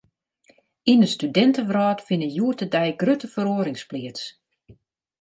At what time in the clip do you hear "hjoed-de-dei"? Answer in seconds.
2.33-2.89